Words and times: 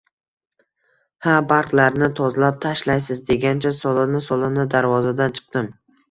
Ha, 1.25 1.33
barglarini 1.49 2.07
tozalab 2.19 2.57
tashlaysiz, 2.65 3.19
degancha 3.27 3.73
sollana-sollana 3.81 4.65
darvozadan 4.73 5.37
chiqdim 5.37 5.69